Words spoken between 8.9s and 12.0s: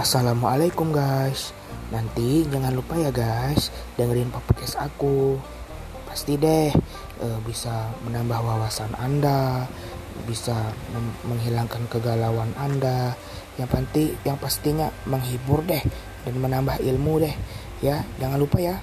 Anda, bisa menghilangkan